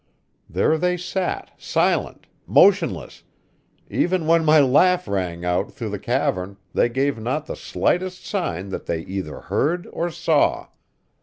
[0.49, 3.21] There they sat, silent, motionless;
[3.87, 8.69] even when my laugh rang out through the cavern they gave not the slightest sign
[8.69, 10.69] that they either heard or saw.